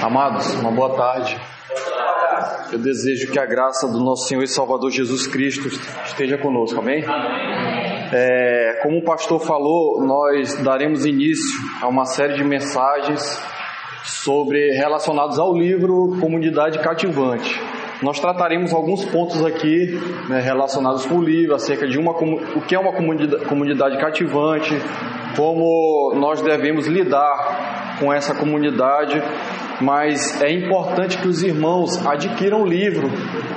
[0.00, 1.36] Amados, uma boa tarde.
[2.72, 5.66] Eu desejo que a graça do nosso Senhor e Salvador Jesus Cristo
[6.06, 7.04] esteja conosco, amém?
[8.12, 13.42] É, como o pastor falou, nós daremos início a uma série de mensagens
[14.04, 17.60] sobre relacionados ao livro Comunidade Cativante.
[18.00, 22.76] Nós trataremos alguns pontos aqui né, relacionados com o livro, acerca de uma, o que
[22.76, 24.72] é uma comunidade, comunidade cativante,
[25.36, 29.20] como nós devemos lidar com essa comunidade,
[29.80, 33.08] mas é importante que os irmãos adquiram o livro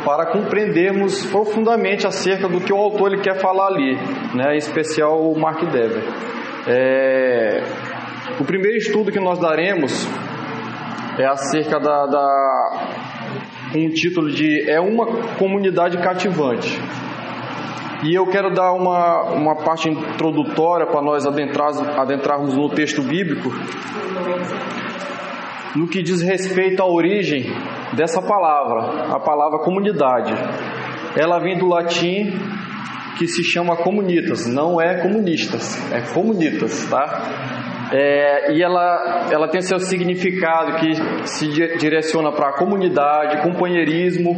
[0.06, 3.96] para compreendermos profundamente acerca do que o autor ele quer falar ali,
[4.36, 6.04] né, em especial o Mark Dever.
[6.68, 7.64] É,
[8.40, 10.08] o primeiro estudo que nós daremos
[11.18, 12.72] é acerca da, da
[13.74, 15.06] o título de É uma
[15.38, 16.80] comunidade cativante.
[18.04, 23.52] E eu quero dar uma, uma parte introdutória para nós adentrar, adentrarmos no texto bíblico,
[25.76, 27.46] no que diz respeito à origem
[27.94, 30.34] dessa palavra, a palavra comunidade.
[31.16, 32.34] Ela vem do latim
[33.18, 37.90] que se chama comunitas, não é comunistas, é comunitas, tá?
[37.94, 44.36] É, e ela, ela tem seu significado que se direciona para a comunidade, companheirismo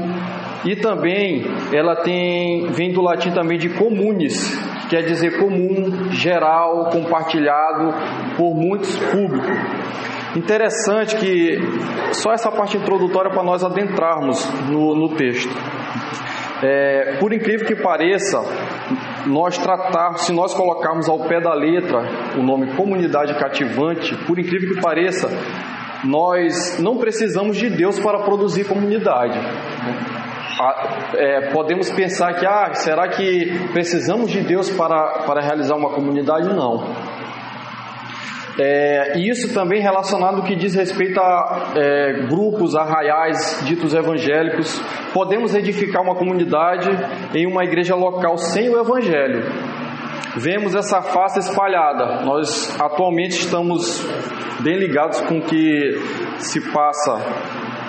[0.65, 4.51] e também ela tem vem do latim também de comunes,
[4.82, 7.95] que quer dizer comum, geral, compartilhado
[8.37, 9.49] por muitos públicos.
[10.35, 11.57] Interessante que
[12.11, 15.51] só essa parte introdutória para nós adentrarmos no, no texto.
[16.61, 18.39] É, por incrível que pareça,
[19.25, 22.07] nós tratar, se nós colocarmos ao pé da letra
[22.37, 25.27] o nome comunidade cativante, por incrível que pareça,
[26.03, 29.39] nós não precisamos de Deus para produzir comunidade.
[31.15, 36.47] É, podemos pensar que, ah, será que precisamos de Deus para, para realizar uma comunidade?
[36.49, 36.83] Não.
[38.59, 44.79] É, e isso também relacionado ao que diz respeito a é, grupos, arraiais ditos evangélicos.
[45.11, 46.89] Podemos edificar uma comunidade
[47.33, 49.43] em uma igreja local sem o evangelho.
[50.35, 52.23] Vemos essa face espalhada.
[52.23, 54.05] Nós atualmente estamos
[54.61, 55.99] bem ligados com o que
[56.37, 57.21] se passa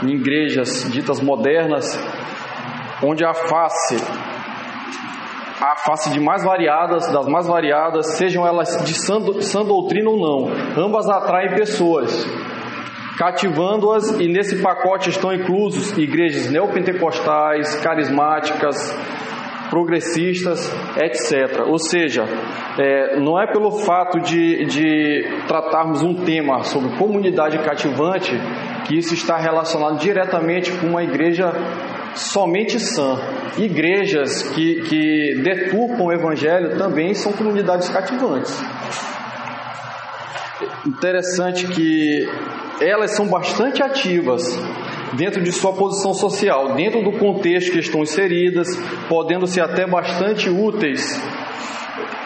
[0.03, 1.99] em igrejas ditas modernas,
[3.04, 3.97] onde a face
[5.60, 10.19] a face de mais variadas, das mais variadas, sejam elas de sã, sã doutrina ou
[10.19, 12.26] não, ambas atraem pessoas,
[13.16, 18.76] cativando-as, e nesse pacote estão inclusos igrejas neopentecostais, carismáticas,
[19.71, 21.62] progressistas, etc.
[21.66, 22.25] Ou seja,
[22.78, 28.32] é, não é pelo fato de, de tratarmos um tema sobre comunidade cativante
[28.86, 31.53] que isso está relacionado diretamente com uma igreja
[32.15, 33.19] somente sã.
[33.59, 38.59] Igrejas que, que deturpam o evangelho também são comunidades cativantes.
[40.87, 42.29] Interessante que
[42.81, 44.43] elas são bastante ativas
[45.15, 48.69] dentro de sua posição social, dentro do contexto que estão inseridas,
[49.09, 51.21] podendo ser até bastante úteis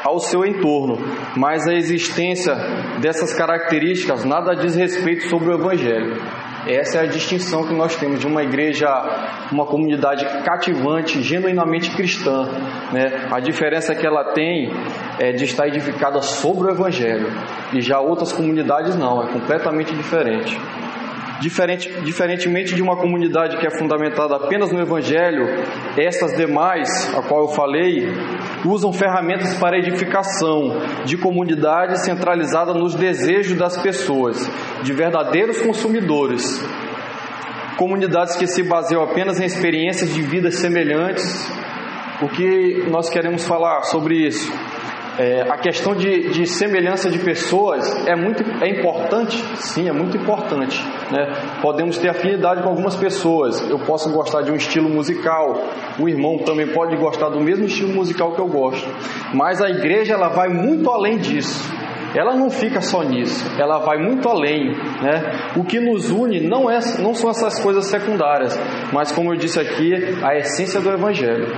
[0.04, 0.98] ao seu entorno,
[1.36, 2.54] mas a existência
[3.00, 6.16] dessas características nada diz respeito sobre o Evangelho.
[6.66, 8.88] Essa é a distinção que nós temos de uma igreja,
[9.50, 12.46] uma comunidade cativante, genuinamente cristã.
[12.92, 13.28] Né?
[13.30, 14.70] A diferença que ela tem
[15.18, 17.28] é de estar edificada sobre o Evangelho.
[17.72, 20.58] E já outras comunidades não, é completamente diferente.
[21.40, 25.46] Diferente, diferentemente de uma comunidade que é fundamentada apenas no Evangelho,
[25.96, 28.08] estas demais, a qual eu falei,
[28.64, 34.50] usam ferramentas para edificação de comunidade centralizada nos desejos das pessoas,
[34.82, 36.60] de verdadeiros consumidores.
[37.76, 41.48] Comunidades que se baseiam apenas em experiências de vidas semelhantes.
[42.20, 44.52] O que nós queremos falar sobre isso?
[45.18, 50.16] É, a questão de, de, semelhança de pessoas é muito é importante, sim, é muito
[50.16, 50.80] importante.
[51.10, 51.26] Né?
[51.60, 53.68] Podemos ter afinidade com algumas pessoas.
[53.68, 55.60] Eu posso gostar de um estilo musical,
[55.98, 58.88] o irmão também pode gostar do mesmo estilo musical que eu gosto.
[59.34, 61.68] Mas a igreja ela vai muito além disso.
[62.14, 64.68] Ela não fica só nisso, ela vai muito além.
[65.02, 65.50] Né?
[65.56, 68.58] O que nos une não, é, não são essas coisas secundárias,
[68.92, 71.48] mas como eu disse aqui, a essência do Evangelho.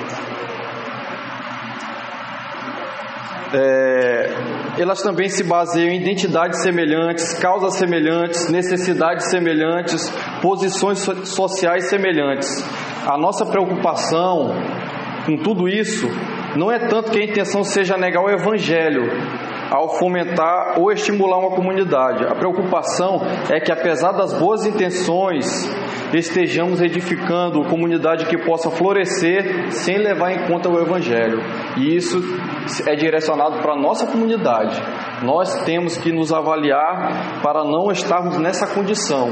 [3.53, 4.31] É,
[4.79, 10.09] elas também se baseiam em identidades semelhantes, causas semelhantes, necessidades semelhantes,
[10.41, 12.49] posições sociais semelhantes.
[13.07, 14.55] A nossa preocupação
[15.27, 16.09] com tudo isso
[16.57, 19.03] não é tanto que a intenção seja negar o Evangelho
[19.71, 22.25] ao fomentar ou estimular uma comunidade.
[22.25, 25.47] A preocupação é que, apesar das boas intenções,
[26.13, 31.41] estejamos edificando comunidade que possa florescer sem levar em conta o Evangelho.
[31.77, 32.19] E isso
[32.87, 34.81] é direcionado para a nossa comunidade.
[35.23, 39.29] Nós temos que nos avaliar para não estarmos nessa condição.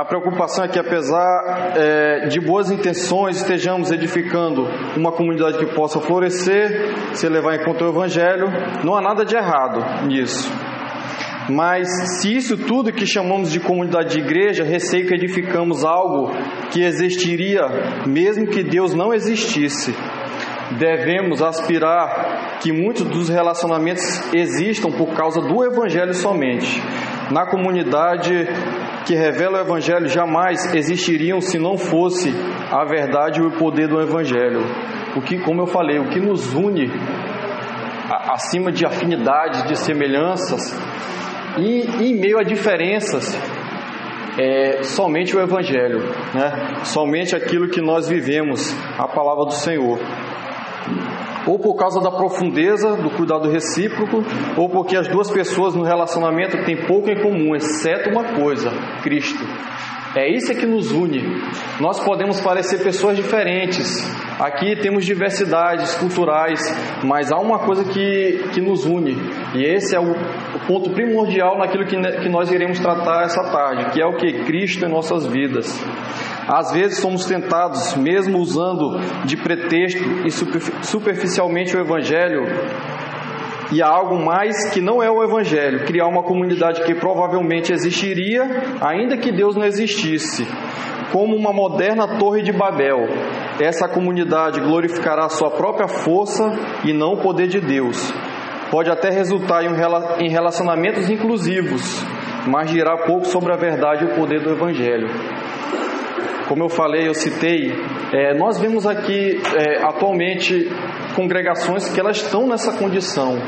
[0.00, 4.66] A preocupação é que, apesar é, de boas intenções, estejamos edificando
[4.96, 8.46] uma comunidade que possa florescer, se levar em conta o Evangelho.
[8.82, 10.50] Não há nada de errado nisso.
[11.50, 11.86] Mas
[12.18, 16.30] se isso tudo que chamamos de comunidade de igreja, receio que edificamos algo
[16.70, 17.60] que existiria
[18.06, 19.94] mesmo que Deus não existisse.
[20.78, 24.02] Devemos aspirar que muitos dos relacionamentos
[24.32, 26.80] existam por causa do Evangelho somente.
[27.30, 28.48] Na comunidade
[29.06, 32.34] que revela o Evangelho jamais existiriam se não fosse
[32.72, 34.62] a verdade e o poder do Evangelho.
[35.16, 36.90] O que, como eu falei, o que nos une
[38.08, 40.60] acima de afinidades, de semelhanças,
[41.56, 43.38] e em meio a diferenças,
[44.38, 46.00] é somente o Evangelho,
[46.34, 46.82] né?
[46.84, 49.98] somente aquilo que nós vivemos, a palavra do Senhor.
[51.46, 54.22] Ou por causa da profundeza do cuidado recíproco,
[54.56, 58.70] ou porque as duas pessoas no relacionamento têm pouco em comum, exceto uma coisa:
[59.02, 59.44] Cristo.
[60.14, 61.22] É isso que nos une.
[61.78, 64.04] Nós podemos parecer pessoas diferentes.
[64.40, 66.60] Aqui temos diversidades culturais,
[67.04, 69.16] mas há uma coisa que, que nos une.
[69.54, 73.92] E esse é o, o ponto primordial naquilo que, que nós iremos tratar essa tarde,
[73.92, 74.44] que é o que?
[74.44, 75.80] Cristo em nossas vidas.
[76.48, 80.30] Às vezes somos tentados, mesmo usando de pretexto e
[80.84, 82.42] superficialmente o Evangelho,
[83.72, 88.42] e há algo mais que não é o Evangelho, criar uma comunidade que provavelmente existiria,
[88.80, 90.46] ainda que Deus não existisse,
[91.12, 93.06] como uma moderna Torre de Babel.
[93.60, 96.52] Essa comunidade glorificará sua própria força
[96.84, 98.12] e não o poder de Deus.
[98.70, 102.04] Pode até resultar em relacionamentos inclusivos,
[102.46, 105.08] mas dirá pouco sobre a verdade e o poder do Evangelho.
[106.48, 107.72] Como eu falei, eu citei,
[108.12, 110.68] é, nós vemos aqui é, atualmente
[111.14, 113.38] congregações que elas estão nessa condição.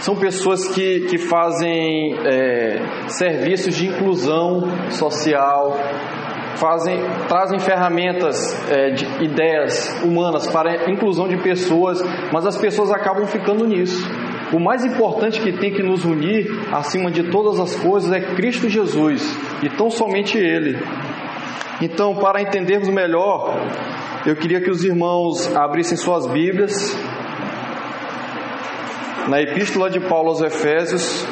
[0.00, 5.78] São pessoas que, que fazem é, serviços de inclusão social,
[6.56, 8.36] fazem, trazem ferramentas,
[8.70, 12.02] é, de ideias humanas para a inclusão de pessoas,
[12.32, 14.06] mas as pessoas acabam ficando nisso.
[14.52, 18.68] O mais importante que tem que nos unir, acima de todas as coisas, é Cristo
[18.68, 19.22] Jesus
[19.62, 20.78] e tão somente Ele.
[21.80, 23.56] Então, para entendermos melhor,
[24.26, 26.96] eu queria que os irmãos abrissem suas Bíblias
[29.28, 31.26] na Epístola de Paulo aos Efésios,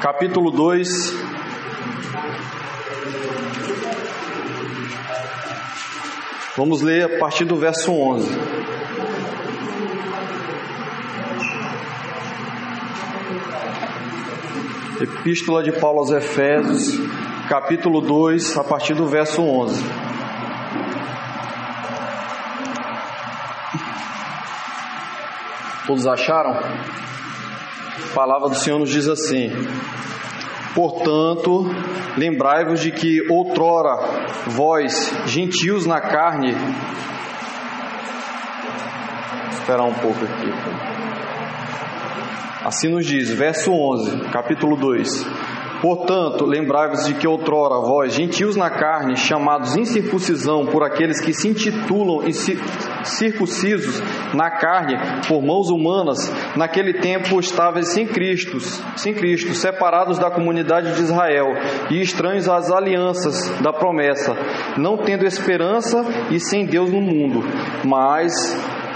[0.00, 0.88] capítulo 2.
[6.56, 8.28] Vamos ler a partir do verso 11.
[15.00, 16.98] Epístola de Paulo aos Efésios,
[17.48, 19.84] capítulo 2, a partir do verso 11.
[25.86, 26.52] Todos acharam?
[26.52, 29.50] A palavra do Senhor nos diz assim:
[30.74, 31.66] Portanto,
[32.16, 33.96] lembrai-vos de que outrora
[34.46, 36.54] vós, gentios na carne,
[39.50, 40.52] esperar um pouco aqui.
[42.64, 45.43] Assim nos diz, verso 11, capítulo 2.
[45.84, 51.46] Portanto, lembrai-vos de que outrora vós, gentios na carne, chamados incircuncisão por aqueles que se
[51.46, 52.24] intitulam
[53.04, 54.02] circuncisos
[54.32, 54.96] na carne
[55.28, 58.58] por mãos humanas, naquele tempo estáveis sem Cristo,
[58.96, 61.48] sem Cristo, separados da comunidade de Israel
[61.90, 64.34] e estranhos às alianças da promessa,
[64.78, 67.44] não tendo esperança e sem Deus no mundo.
[67.84, 68.32] Mas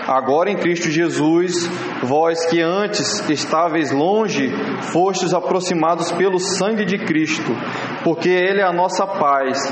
[0.09, 1.71] Agora em Cristo Jesus,
[2.03, 4.51] vós que antes estáveis longe,
[4.91, 7.55] fostes aproximados pelo sangue de Cristo,
[8.03, 9.71] porque Ele é a nossa paz,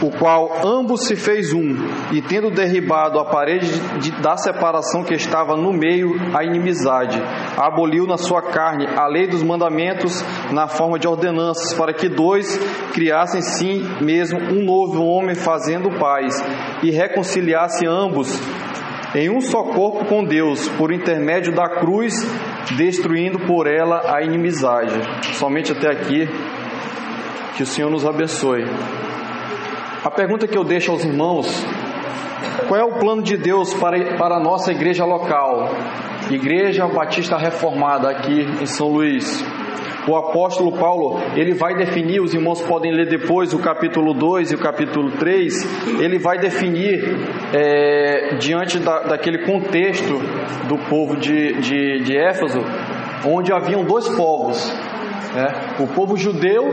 [0.00, 1.74] o qual ambos se fez um,
[2.12, 3.66] e tendo derribado a parede
[3.98, 7.20] de, da separação que estava no meio, a inimizade,
[7.56, 12.56] aboliu na sua carne a lei dos mandamentos na forma de ordenanças, para que dois
[12.94, 16.40] criassem sim mesmo um novo homem fazendo paz,
[16.84, 18.40] e reconciliasse ambos
[19.16, 22.14] em um só corpo com Deus, por intermédio da cruz,
[22.76, 24.94] destruindo por ela a inimizade.
[25.34, 26.28] Somente até aqui,
[27.56, 28.64] que o Senhor nos abençoe.
[30.04, 31.46] A pergunta que eu deixo aos irmãos:
[32.68, 35.70] qual é o plano de Deus para, para a nossa igreja local?
[36.30, 39.44] Igreja Batista Reformada aqui em São Luís
[40.08, 44.54] o apóstolo Paulo, ele vai definir, os irmãos podem ler depois o capítulo 2 e
[44.54, 47.02] o capítulo 3, ele vai definir,
[47.52, 50.20] é, diante da, daquele contexto
[50.68, 52.60] do povo de, de, de Éfeso,
[53.24, 54.72] onde haviam dois povos,
[55.34, 55.74] né?
[55.80, 56.70] o povo judeu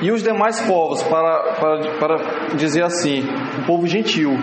[0.00, 2.16] e os demais povos, para, para, para
[2.54, 3.22] dizer assim,
[3.58, 4.36] o povo gentil.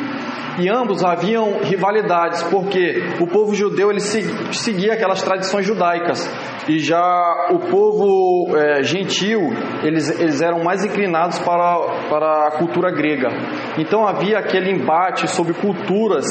[0.59, 6.29] E ambos haviam rivalidades, porque o povo judeu ele seguia aquelas tradições judaicas
[6.67, 9.41] e já o povo é, gentil
[9.83, 11.79] eles, eles eram mais inclinados para,
[12.09, 13.29] para a cultura grega.
[13.77, 16.23] Então havia aquele embate sobre culturas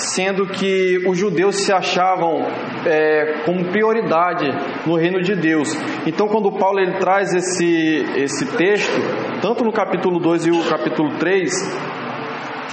[0.00, 2.42] sendo que os judeus se achavam
[2.86, 4.46] é, como prioridade
[4.86, 5.68] no reino de Deus.
[6.06, 9.00] Então, quando Paulo ele traz esse, esse texto,
[9.40, 11.52] tanto no capítulo 2 e o capítulo 3,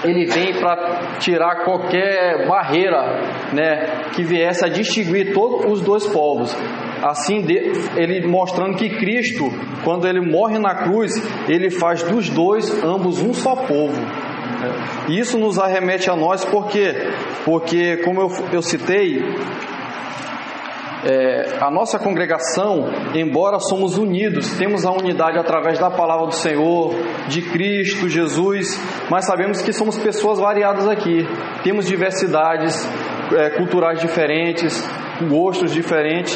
[0.04, 3.20] ele vem para tirar qualquer barreira
[3.54, 6.56] né, que viesse a distinguir todos os dois povos.
[7.02, 7.46] Assim,
[7.96, 9.46] ele mostrando que Cristo,
[9.84, 11.12] quando ele morre na cruz,
[11.48, 14.02] ele faz dos dois, ambos, um só povo.
[15.08, 16.94] E isso nos arremete a nós porque,
[17.46, 19.22] porque como eu, eu citei,
[21.06, 26.94] é, a nossa congregação, embora somos unidos, temos a unidade através da palavra do Senhor,
[27.28, 31.26] de Cristo Jesus, mas sabemos que somos pessoas variadas aqui,
[31.64, 32.90] temos diversidades
[33.36, 34.84] é, culturais diferentes,
[35.30, 36.36] gostos diferentes,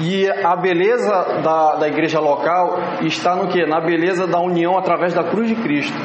[0.00, 3.64] e a beleza da, da igreja local está no que?
[3.66, 5.96] Na beleza da união através da cruz de Cristo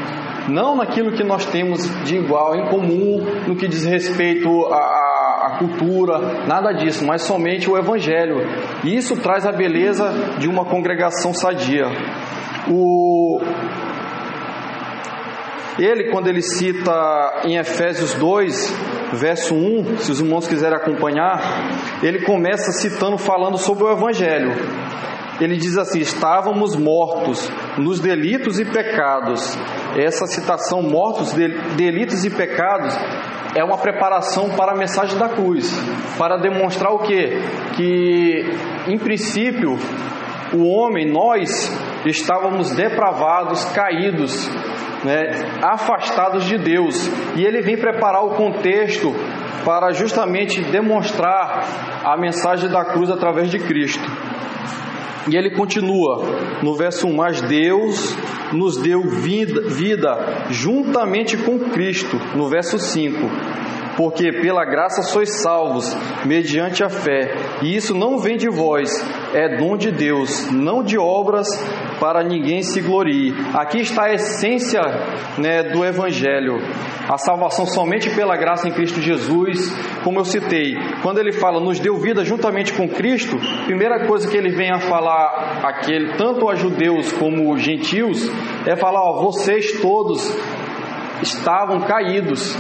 [0.52, 5.56] não naquilo que nós temos de igual, em comum, no que diz respeito à, à
[5.58, 8.42] cultura, nada disso, mas somente o Evangelho.
[8.84, 11.86] E isso traz a beleza de uma congregação sadia.
[12.70, 13.40] O,
[15.80, 18.76] ele, quando ele cita em Efésios 2,
[19.14, 21.40] verso 1, se os irmãos quiserem acompanhar,
[22.04, 24.52] ele começa citando, falando sobre o Evangelho
[25.44, 29.58] ele diz assim: estávamos mortos nos delitos e pecados.
[29.98, 32.96] Essa citação, mortos, delitos e pecados,
[33.56, 35.70] é uma preparação para a mensagem da cruz,
[36.18, 37.42] para demonstrar o que?
[37.76, 38.50] Que,
[38.88, 39.78] em princípio,
[40.54, 41.72] o homem, nós,
[42.06, 44.50] estávamos depravados, caídos,
[45.04, 47.10] né, afastados de Deus.
[47.36, 49.14] E ele vem preparar o contexto
[49.66, 51.66] para justamente demonstrar
[52.04, 54.04] a mensagem da cruz através de Cristo.
[55.28, 56.24] E ele continua
[56.64, 58.16] no verso 1: Mas Deus
[58.54, 63.18] nos deu vida, vida juntamente com Cristo, no verso 5
[63.98, 65.96] porque pela graça sois salvos,
[66.26, 67.34] mediante a fé.
[67.62, 68.90] E isso não vem de vós,
[69.34, 71.48] é dom de Deus, não de obras,
[72.00, 73.34] para ninguém se glorie.
[73.54, 74.82] Aqui está a essência
[75.38, 76.60] né, do Evangelho.
[77.08, 79.72] A salvação somente pela graça em Cristo Jesus,
[80.04, 80.76] como eu citei.
[81.02, 84.80] Quando ele fala, nos deu vida juntamente com Cristo, primeira coisa que ele vem a
[84.80, 88.30] falar, aquele, tanto a judeus como gentios,
[88.66, 90.36] é falar: ó, vocês todos
[91.22, 92.56] estavam caídos,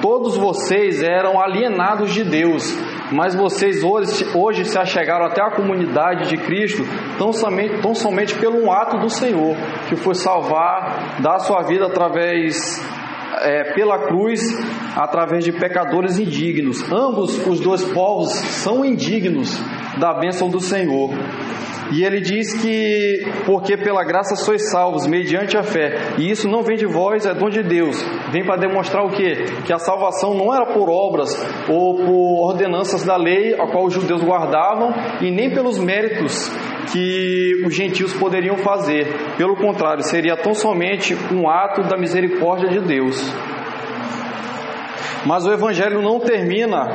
[0.00, 2.76] Todos vocês eram alienados de Deus,
[3.12, 6.82] mas vocês hoje, hoje se achegaram até a comunidade de Cristo
[7.18, 9.56] tão somente, tão somente pelo ato do Senhor,
[9.88, 12.56] que foi salvar, dar sua vida através
[13.40, 14.40] é, pela cruz
[14.94, 16.82] através de pecadores indignos.
[16.90, 19.58] Ambos os dois povos são indignos
[19.98, 21.10] da bênção do Senhor.
[21.92, 26.14] E ele diz que, porque pela graça sois salvos, mediante a fé.
[26.18, 27.96] E isso não vem de vós, é dom de Deus.
[28.32, 29.44] Vem para demonstrar o quê?
[29.64, 31.30] Que a salvação não era por obras
[31.68, 36.50] ou por ordenanças da lei, a qual os judeus guardavam, e nem pelos méritos
[36.92, 39.06] que os gentios poderiam fazer.
[39.36, 43.16] Pelo contrário, seria tão somente um ato da misericórdia de Deus.
[45.24, 46.88] Mas o Evangelho não termina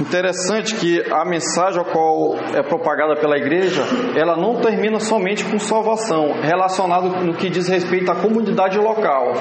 [0.00, 3.82] Interessante que a mensagem a qual é propagada pela igreja,
[4.16, 9.34] ela não termina somente com salvação, relacionado no que diz respeito à comunidade local.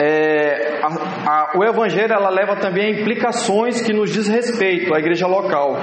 [0.00, 0.86] É, a,
[1.30, 5.76] a, o Evangelho ela leva também a implicações que nos diz respeito à igreja local.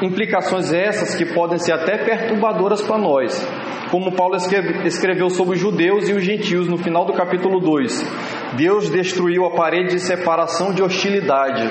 [0.00, 3.46] Implicações essas que podem ser até perturbadoras para nós.
[3.90, 8.54] Como Paulo escreve, escreveu sobre os judeus e os gentios no final do capítulo 2.
[8.56, 11.70] Deus destruiu a parede de separação de hostilidade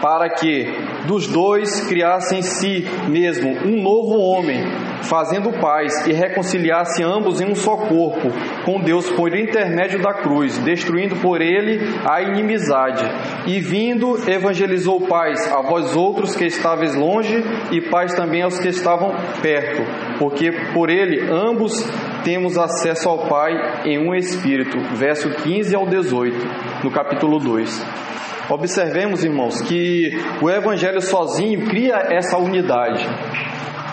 [0.00, 0.66] para que
[1.06, 4.64] dos dois criasse em si mesmo um novo homem,
[5.02, 8.30] fazendo paz e reconciliasse ambos em um só corpo
[8.64, 13.04] com Deus por intermédio da cruz, destruindo por ele a inimizade.
[13.46, 18.68] E vindo, evangelizou paz a vós outros que estáveis longe e paz também aos que
[18.68, 19.82] estavam perto,
[20.18, 21.84] porque por ele ambos
[22.24, 23.52] temos acesso ao Pai
[23.84, 24.78] em um espírito.
[24.94, 28.10] Verso 15 ao 18, no capítulo 2.
[28.50, 30.10] Observemos, irmãos, que
[30.42, 33.06] o Evangelho sozinho cria essa unidade.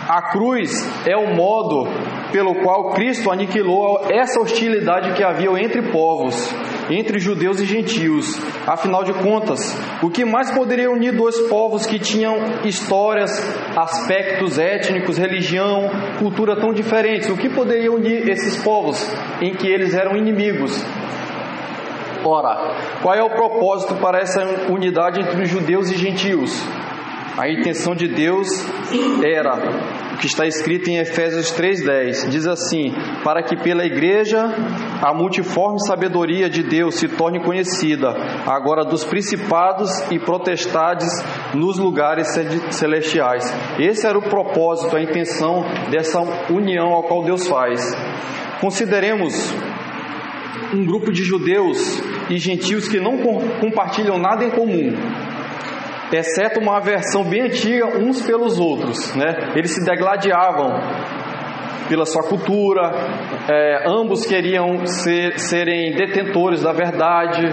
[0.09, 0.71] A cruz
[1.05, 1.87] é o modo
[2.31, 6.49] pelo qual Cristo aniquilou essa hostilidade que havia entre povos,
[6.89, 8.39] entre judeus e gentios.
[8.65, 13.31] Afinal de contas, o que mais poderia unir dois povos que tinham histórias,
[13.75, 15.87] aspectos étnicos, religião,
[16.17, 17.29] cultura tão diferentes?
[17.29, 19.05] O que poderia unir esses povos
[19.39, 20.83] em que eles eram inimigos?
[22.23, 26.51] Ora, qual é o propósito para essa unidade entre os judeus e gentios?
[27.37, 28.47] A intenção de Deus
[29.23, 29.53] era
[30.15, 32.31] o que está escrito em Efésios 3:10.
[32.31, 32.91] Diz assim:
[33.23, 34.51] "Para que pela igreja
[35.03, 38.09] a multiforme sabedoria de Deus se torne conhecida,
[38.47, 41.11] agora dos principados e protestades
[41.53, 42.27] nos lugares
[42.71, 46.19] celestiais." Esse era o propósito, a intenção dessa
[46.49, 47.79] união ao qual Deus faz.
[48.59, 49.53] Consideremos
[50.73, 53.17] um grupo de judeus e gentios que não
[53.59, 54.93] compartilham nada em comum,
[56.11, 59.51] exceto uma aversão bem antiga uns pelos outros, né?
[59.55, 60.79] Eles se degladiavam
[61.87, 62.91] pela sua cultura,
[63.49, 67.47] é, ambos queriam ser, serem detentores da verdade,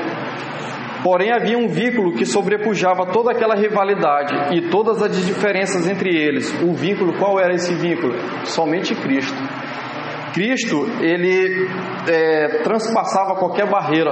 [1.02, 6.52] porém havia um vínculo que sobrepujava toda aquela rivalidade e todas as diferenças entre eles.
[6.62, 8.14] O vínculo, qual era esse vínculo?
[8.44, 9.36] Somente Cristo.
[10.34, 11.68] Cristo, ele
[12.08, 14.10] é, transpassava qualquer barreira,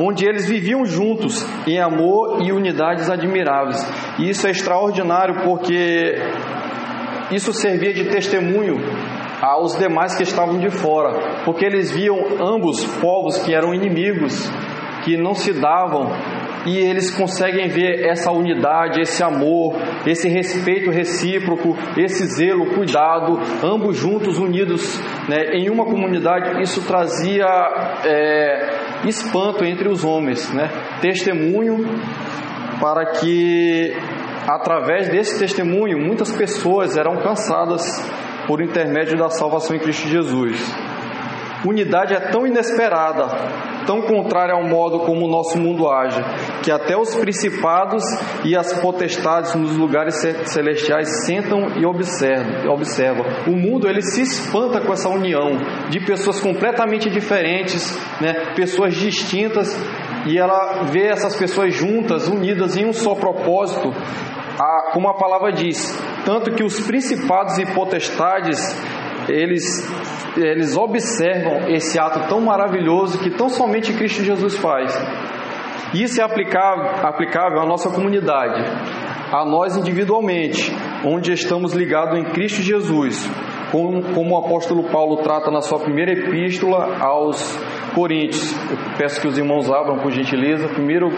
[0.00, 3.80] onde eles viviam juntos em amor e unidades admiráveis.
[4.18, 6.16] E isso é extraordinário porque
[7.30, 8.76] isso servia de testemunho
[9.40, 14.50] aos demais que estavam de fora, porque eles viam ambos povos que eram inimigos,
[15.04, 16.10] que não se davam,
[16.66, 23.96] e eles conseguem ver essa unidade, esse amor, esse respeito recíproco, esse zelo, cuidado, ambos
[23.96, 26.60] juntos, unidos né, em uma comunidade.
[26.62, 27.46] Isso trazia
[28.04, 30.68] é, espanto entre os homens, né?
[31.00, 31.86] testemunho
[32.80, 33.94] para que
[34.46, 37.82] através desse testemunho muitas pessoas eram cansadas
[38.46, 40.95] por intermédio da salvação em Cristo Jesus.
[41.66, 43.26] Unidade é tão inesperada,
[43.86, 46.22] tão contrária ao modo como o nosso mundo age,
[46.62, 48.04] que até os principados
[48.44, 53.26] e as potestades nos lugares celestiais sentam e observam.
[53.48, 55.58] O mundo ele se espanta com essa união
[55.90, 58.54] de pessoas completamente diferentes, né?
[58.54, 59.76] pessoas distintas,
[60.26, 63.92] e ela vê essas pessoas juntas, unidas em um só propósito,
[64.58, 68.58] a, como a palavra diz, tanto que os principados e potestades
[69.28, 69.88] eles,
[70.36, 74.96] eles observam esse ato tão maravilhoso que tão somente Cristo Jesus faz.
[75.94, 78.62] Isso é aplicável, aplicável à nossa comunidade,
[79.32, 80.72] a nós individualmente,
[81.04, 83.28] onde estamos ligados em Cristo Jesus,
[83.70, 87.56] como, como o apóstolo Paulo trata na sua primeira epístola aos
[87.94, 88.52] Coríntios.
[88.70, 90.68] Eu peço que os irmãos abram por gentileza.
[90.68, 91.10] Primeiro,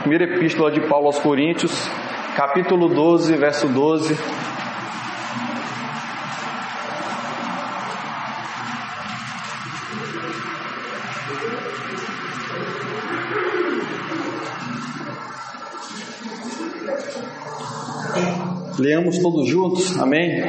[0.00, 1.88] primeira epístola de Paulo aos Coríntios,
[2.36, 4.14] capítulo 12, verso 12.
[18.86, 20.44] Leamos todos juntos, amém?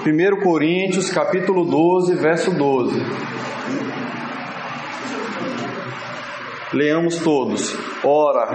[0.00, 3.02] 1 Coríntios, capítulo 12, verso 12.
[6.72, 7.76] Leamos todos.
[8.02, 8.48] Ora,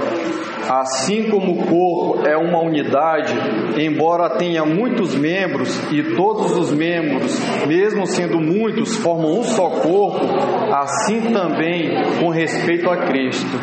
[0.68, 3.36] assim como o corpo é uma unidade,
[3.78, 10.26] embora tenha muitos membros e todos os membros, mesmo sendo muitos, formam um só corpo,
[10.74, 13.56] assim também com respeito a Cristo.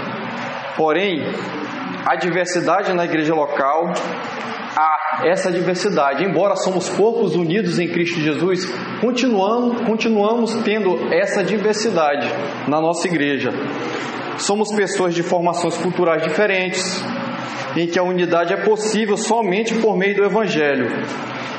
[0.76, 1.20] Porém,
[2.06, 3.92] a diversidade na igreja local
[4.76, 6.22] há essa diversidade.
[6.22, 8.66] Embora somos corpos unidos em Cristo Jesus,
[9.00, 12.28] continuamos, continuamos tendo essa diversidade
[12.68, 13.50] na nossa igreja.
[14.38, 17.02] Somos pessoas de formações culturais diferentes,
[17.74, 20.90] em que a unidade é possível somente por meio do Evangelho.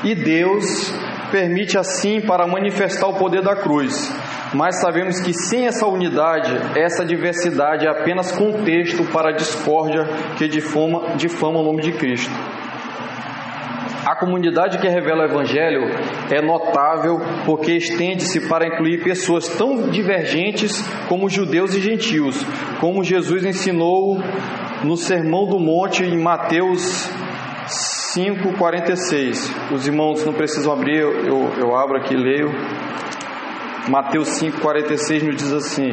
[0.04, 0.92] E Deus
[1.32, 4.12] permite assim para manifestar o poder da cruz.
[4.54, 10.06] Mas sabemos que sem essa unidade, essa diversidade é apenas contexto para a discórdia
[10.38, 12.32] que difama, difama o nome de Cristo.
[14.18, 15.82] Comunidade que revela o Evangelho
[16.28, 22.36] é notável porque estende-se para incluir pessoas tão divergentes como judeus e gentios,
[22.80, 24.18] como Jesus ensinou
[24.82, 27.08] no Sermão do Monte em Mateus
[28.16, 29.72] 5,46.
[29.72, 32.50] Os irmãos não precisam abrir, eu, eu abro aqui e leio.
[33.88, 35.92] Mateus 5,46 nos diz assim: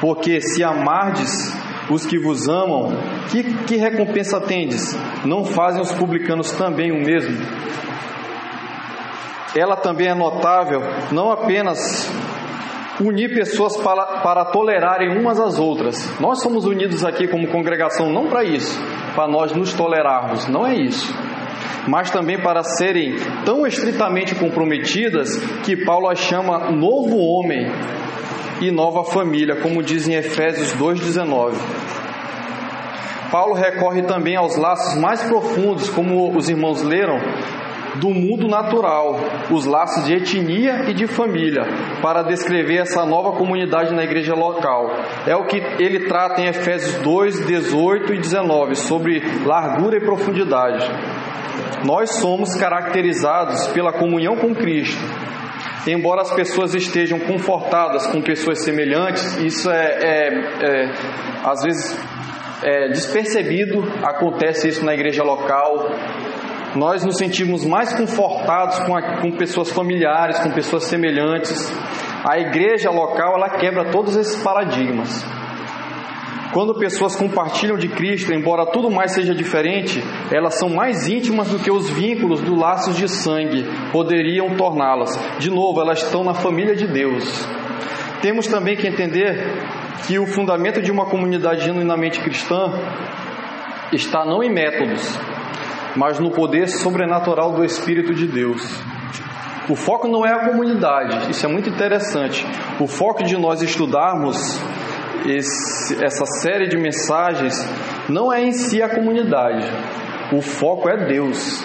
[0.00, 2.92] Porque se amardes os que vos amam,
[3.30, 4.96] que, que recompensa tendes?
[5.24, 7.38] Não fazem os publicanos também o mesmo?
[9.56, 12.10] Ela também é notável, não apenas
[13.00, 16.18] unir pessoas para, para tolerarem umas às outras.
[16.20, 18.78] Nós somos unidos aqui como congregação não para isso,
[19.14, 21.14] para nós nos tolerarmos, não é isso.
[21.86, 27.66] Mas também para serem tão estritamente comprometidas que Paulo as chama novo homem,
[28.60, 31.54] e nova família, como diz em Efésios 2,19.
[33.30, 37.18] Paulo recorre também aos laços mais profundos, como os irmãos leram,
[37.96, 39.18] do mundo natural,
[39.50, 41.62] os laços de etnia e de família,
[42.00, 44.90] para descrever essa nova comunidade na igreja local.
[45.26, 50.86] É o que ele trata em Efésios 2, 18 e 19, sobre largura e profundidade.
[51.84, 55.27] Nós somos caracterizados pela comunhão com Cristo.
[55.88, 60.90] Embora as pessoas estejam confortadas com pessoas semelhantes, isso é, é, é
[61.42, 61.98] às vezes
[62.62, 65.90] é, despercebido, acontece isso na igreja local.
[66.76, 71.72] Nós nos sentimos mais confortados com, a, com pessoas familiares, com pessoas semelhantes.
[72.22, 75.24] A igreja local ela quebra todos esses paradigmas.
[76.52, 81.58] Quando pessoas compartilham de Cristo, embora tudo mais seja diferente, elas são mais íntimas do
[81.58, 85.18] que os vínculos do laços de sangue poderiam torná-las.
[85.38, 87.46] De novo, elas estão na família de Deus.
[88.22, 89.46] Temos também que entender
[90.06, 92.72] que o fundamento de uma comunidade genuinamente cristã
[93.92, 95.18] está não em métodos,
[95.96, 98.82] mas no poder sobrenatural do Espírito de Deus.
[99.68, 102.46] O foco não é a comunidade, isso é muito interessante.
[102.80, 104.58] O foco de nós estudarmos
[105.26, 107.54] esse, essa série de mensagens
[108.08, 109.66] não é em si a comunidade,
[110.32, 111.62] o foco é Deus.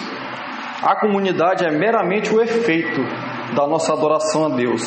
[0.82, 3.00] A comunidade é meramente o efeito
[3.54, 4.82] da nossa adoração a Deus.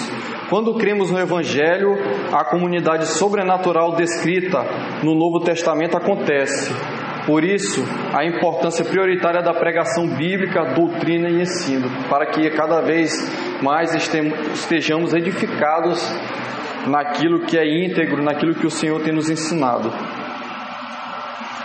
[0.49, 1.95] Quando cremos no Evangelho,
[2.32, 4.63] a comunidade sobrenatural descrita
[5.03, 6.71] no Novo Testamento acontece.
[7.25, 13.12] Por isso, a importância prioritária da pregação bíblica, doutrina e ensino, para que cada vez
[13.62, 16.01] mais estejamos edificados
[16.88, 19.91] naquilo que é íntegro, naquilo que o Senhor tem nos ensinado.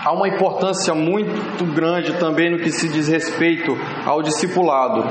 [0.04, 5.04] Há uma importância muito grande também no que se diz respeito ao discipulado.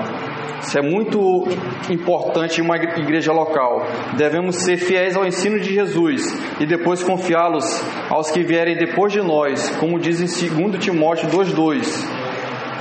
[0.61, 1.47] Isso é muito
[1.89, 3.87] importante em uma igreja local.
[4.17, 6.21] Devemos ser fiéis ao ensino de Jesus
[6.59, 11.87] e depois confiá-los aos que vierem depois de nós, como diz em 2 Timóteo 2,2.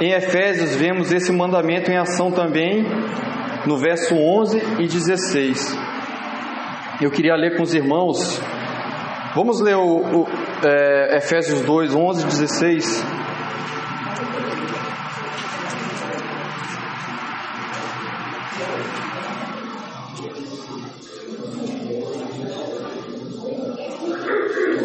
[0.00, 2.84] Em Efésios vemos esse mandamento em ação também
[3.66, 5.89] no verso 11 e 16.
[7.00, 8.38] Eu queria ler com os irmãos.
[9.34, 10.26] Vamos ler o, o
[10.62, 13.04] é, Efésios 2, 11 e 16.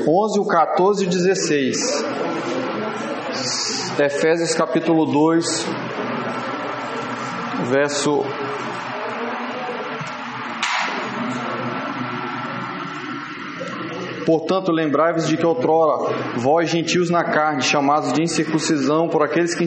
[0.08, 2.06] 11, o 14 e o 16.
[3.99, 5.67] Efésios capítulo 2,
[7.71, 8.23] verso
[14.25, 19.63] Portanto, lembrai-vos de que outrora, vós gentios na carne, chamados de incircuncisão por aqueles que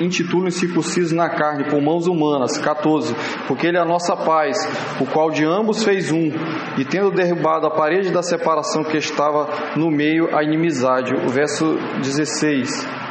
[0.00, 2.58] intitulam circuncisos na carne, por mãos humanas.
[2.58, 3.14] 14.
[3.48, 4.56] Porque ele é a nossa paz,
[5.00, 6.30] o qual de ambos fez um,
[6.76, 11.14] e tendo derrubado a parede da separação que estava no meio, a inimizade.
[11.14, 13.04] O verso 16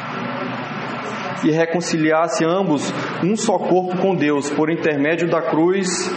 [1.44, 6.10] e reconciliasse ambos um só corpo com Deus por intermédio da cruz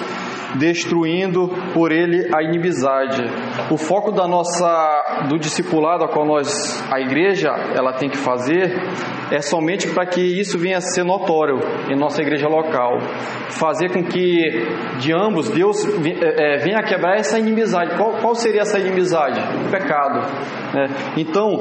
[0.55, 3.23] destruindo por ele a inimizade.
[3.71, 8.75] O foco da nossa do discipulado a qual nós a igreja ela tem que fazer
[9.31, 12.99] é somente para que isso venha a ser notório em nossa igreja local,
[13.49, 14.65] fazer com que
[14.99, 17.97] de ambos Deus é, é, venha quebrar essa inimizade.
[17.97, 19.39] Qual, qual seria essa inimizade?
[19.65, 20.19] O pecado.
[20.73, 20.87] Né?
[21.17, 21.59] Então,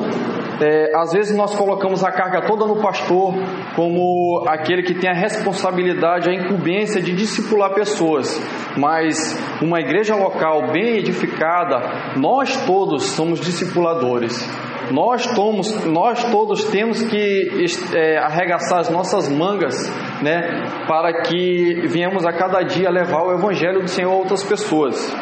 [0.60, 3.34] é, às vezes nós colocamos a carga toda no pastor
[3.74, 8.40] como aquele que tem a responsabilidade, a incumbência de discipular pessoas
[8.76, 9.16] mas
[9.62, 14.46] uma igreja local bem edificada, nós todos somos discipuladores.
[14.90, 19.74] Nós, tomos, nós todos temos que é, arregaçar as nossas mangas,
[20.22, 20.42] né,
[20.86, 25.12] para que venhamos a cada dia levar o Evangelho do Senhor a outras pessoas.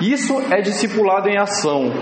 [0.00, 1.92] Isso é discipulado em ação.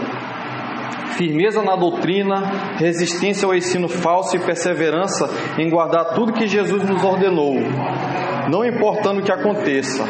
[1.16, 7.02] Firmeza na doutrina, resistência ao ensino falso e perseverança em guardar tudo que Jesus nos
[7.02, 7.56] ordenou
[8.48, 10.04] não importando o que aconteça.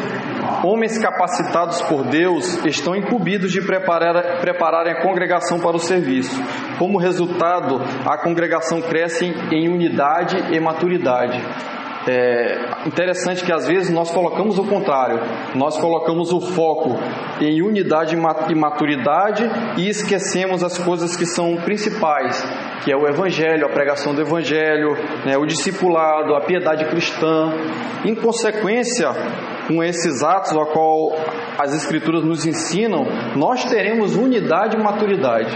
[0.63, 6.35] Homens capacitados por Deus estão incumbidos de preparar, prepararem a congregação para o serviço.
[6.77, 11.39] Como resultado, a congregação cresce em unidade e maturidade.
[12.11, 15.19] É interessante que às vezes nós colocamos o contrário,
[15.53, 16.97] nós colocamos o foco
[17.39, 19.43] em unidade e maturidade
[19.77, 22.43] e esquecemos as coisas que são principais,
[22.83, 27.53] que é o Evangelho, a pregação do Evangelho, né, o discipulado, a piedade cristã.
[28.03, 29.11] Em consequência,
[29.67, 31.11] com esses atos a qual
[31.59, 35.55] as Escrituras nos ensinam, nós teremos unidade e maturidade.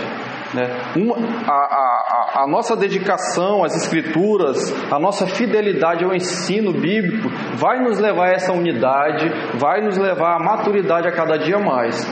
[0.53, 0.69] Né?
[0.95, 1.15] Uma,
[1.47, 7.97] a, a, a, nossa dedicação às Escrituras, a nossa fidelidade ao ensino bíblico vai nos
[7.97, 12.05] levar a essa unidade, vai nos levar à maturidade a cada dia mais.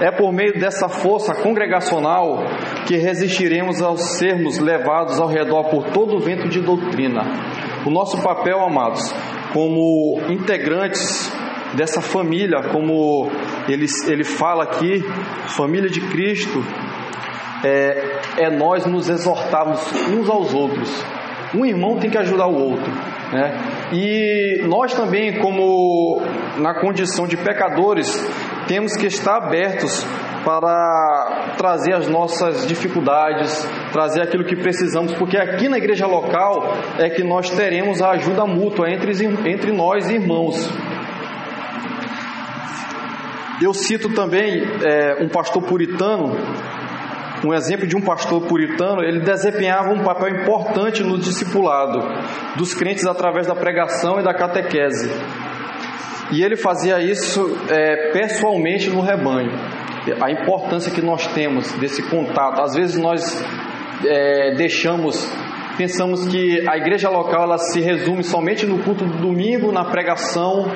[0.00, 2.44] É por meio dessa força congregacional
[2.86, 7.22] que resistiremos aos sermos levados ao redor por todo o vento de doutrina.
[7.84, 9.12] O nosso papel, amados,
[9.52, 11.32] como integrantes
[11.74, 13.30] dessa família, como
[13.68, 15.02] ele, ele fala aqui,
[15.48, 16.62] família de Cristo,
[17.64, 21.04] é, é nós nos exortarmos uns aos outros.
[21.54, 22.90] Um irmão tem que ajudar o outro.
[23.32, 23.58] Né?
[23.92, 26.20] E nós também, como
[26.58, 28.06] na condição de pecadores,
[28.66, 30.04] temos que estar abertos
[30.44, 37.10] para trazer as nossas dificuldades, trazer aquilo que precisamos, porque aqui na igreja local é
[37.10, 39.12] que nós teremos a ajuda mútua entre,
[39.50, 40.70] entre nós irmãos.
[43.60, 46.36] Eu cito também é, um pastor puritano,
[47.46, 52.00] um exemplo de um pastor puritano, ele desempenhava um papel importante no discipulado
[52.56, 55.10] dos crentes através da pregação e da catequese.
[56.32, 59.52] E ele fazia isso é, pessoalmente no rebanho.
[60.20, 62.60] A importância que nós temos desse contato.
[62.60, 63.44] Às vezes nós
[64.04, 65.28] é, deixamos
[65.76, 70.66] pensamos que a igreja local ela se resume somente no culto do domingo, na pregação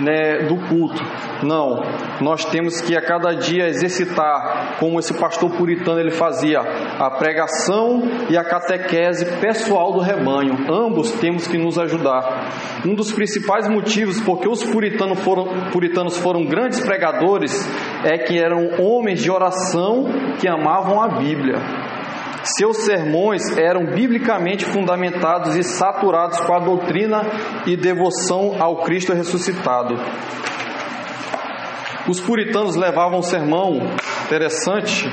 [0.00, 1.02] né, do culto.
[1.42, 1.82] Não,
[2.20, 8.02] nós temos que a cada dia exercitar, como esse pastor puritano ele fazia, a pregação
[8.28, 10.66] e a catequese pessoal do rebanho.
[10.70, 12.50] Ambos temos que nos ajudar.
[12.84, 17.68] Um dos principais motivos porque os puritanos foram, puritanos foram grandes pregadores
[18.04, 20.06] é que eram homens de oração
[20.40, 21.87] que amavam a Bíblia.
[22.42, 27.22] Seus sermões eram biblicamente fundamentados e saturados com a doutrina
[27.66, 29.96] e devoção ao Cristo ressuscitado.
[32.08, 33.80] Os puritanos levavam um sermão
[34.24, 35.06] interessante,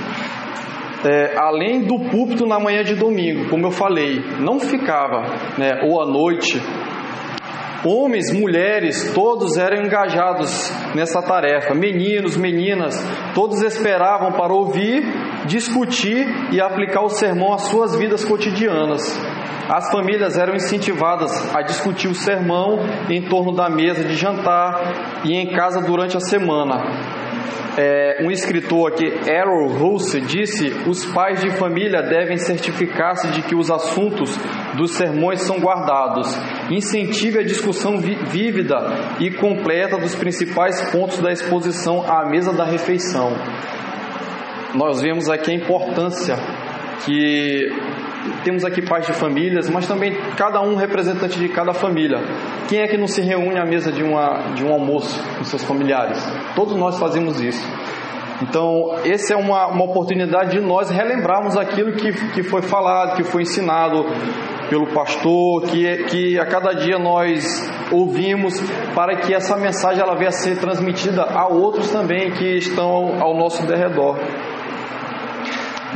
[1.03, 5.23] é, além do púlpito na manhã de domingo, como eu falei, não ficava,
[5.57, 6.61] né, ou à noite,
[7.87, 11.75] Homens, mulheres, todos eram engajados nessa tarefa.
[11.75, 12.95] Meninos, meninas,
[13.35, 15.03] todos esperavam para ouvir,
[15.45, 19.01] discutir e aplicar o sermão às suas vidas cotidianas.
[19.69, 22.79] As famílias eram incentivadas a discutir o sermão
[23.09, 27.25] em torno da mesa de jantar e em casa durante a semana
[27.77, 33.55] é, um escritor aqui, Errol Russell, disse: os pais de família devem certificar-se de que
[33.55, 34.37] os assuntos
[34.75, 36.27] dos sermões são guardados.
[36.69, 38.75] Incentive a discussão vívida
[39.19, 43.33] e completa dos principais pontos da exposição à mesa da refeição.
[44.75, 46.35] Nós vemos aqui a importância
[47.05, 47.71] que
[48.43, 52.19] temos aqui pais de famílias, mas também cada um representante de cada família.
[52.67, 55.63] Quem é que não se reúne à mesa de, uma, de um almoço com seus
[55.63, 56.21] familiares?
[56.55, 57.65] Todos nós fazemos isso.
[58.41, 63.23] Então, essa é uma, uma oportunidade de nós relembrarmos aquilo que, que foi falado, que
[63.23, 64.05] foi ensinado
[64.69, 68.59] pelo pastor, que, que a cada dia nós ouvimos,
[68.93, 73.37] para que essa mensagem ela venha a ser transmitida a outros também que estão ao
[73.37, 74.17] nosso derredor.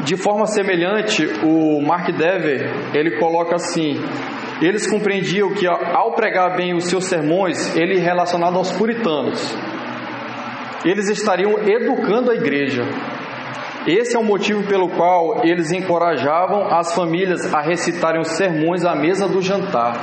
[0.05, 3.99] De forma semelhante, o Mark Dever, ele coloca assim:
[4.61, 9.55] eles compreendiam que ao pregar bem os seus sermões, ele relacionado aos puritanos,
[10.85, 12.83] eles estariam educando a igreja.
[13.87, 18.93] Esse é o motivo pelo qual eles encorajavam as famílias a recitarem os sermões à
[18.93, 19.95] mesa do jantar.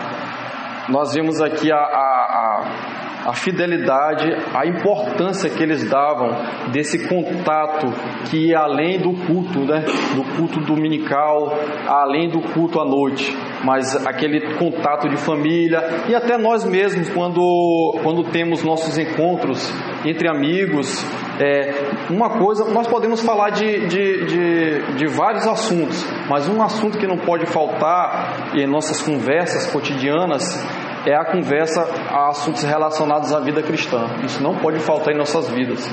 [0.89, 2.96] Nós vemos aqui a, a, a
[3.27, 6.31] a fidelidade, a importância que eles davam
[6.71, 7.89] desse contato
[8.31, 9.85] que ia além do culto, né?
[10.15, 11.59] Do culto dominical,
[11.89, 17.99] além do culto à noite, mas aquele contato de família e até nós mesmos quando
[18.03, 19.73] quando temos nossos encontros
[20.05, 21.05] entre amigos,
[21.41, 26.97] é, uma coisa, nós podemos falar de, de, de, de vários assuntos, mas um assunto
[26.97, 30.65] que não pode faltar em nossas conversas cotidianas
[31.07, 34.07] é a conversa a assuntos relacionados à vida cristã.
[34.25, 35.89] Isso não pode faltar em nossas vidas.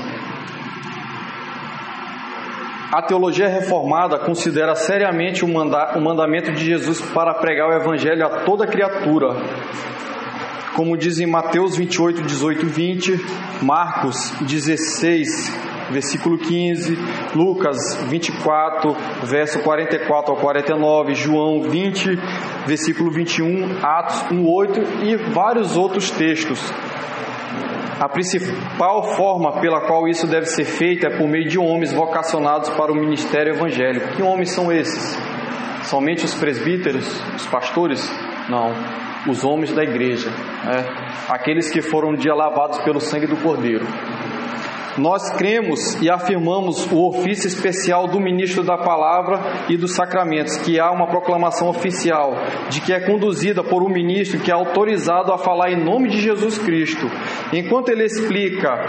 [2.92, 8.24] A teologia reformada considera seriamente o, manda o mandamento de Jesus para pregar o evangelho
[8.24, 9.34] a toda criatura.
[10.76, 13.26] Como diz em Mateus 28, 18 e 20,
[13.62, 15.56] Marcos 16,
[15.90, 16.98] versículo 15,
[17.34, 17.76] Lucas
[18.08, 22.18] 24, verso 44 ao 49, João 20,
[22.66, 26.60] versículo 21, Atos 1, 8 e vários outros textos.
[28.00, 32.68] A principal forma pela qual isso deve ser feito é por meio de homens vocacionados
[32.70, 34.16] para o ministério evangélico.
[34.16, 35.16] Que homens são esses?
[35.84, 38.10] Somente os presbíteros, os pastores?
[38.48, 38.72] Não,
[39.28, 40.84] os homens da igreja, né?
[41.28, 43.86] aqueles que foram um dia lavados pelo sangue do Cordeiro.
[44.96, 50.78] Nós cremos e afirmamos o ofício especial do ministro da Palavra e dos Sacramentos, que
[50.78, 52.36] há uma proclamação oficial
[52.70, 56.20] de que é conduzida por um ministro que é autorizado a falar em nome de
[56.20, 57.10] Jesus Cristo.
[57.52, 58.88] Enquanto ele explica